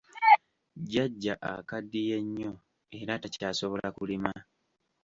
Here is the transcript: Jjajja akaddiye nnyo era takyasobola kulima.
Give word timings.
Jjajja 0.81 1.33
akaddiye 1.51 2.15
nnyo 2.25 2.51
era 2.99 3.13
takyasobola 3.23 3.87
kulima. 3.97 4.31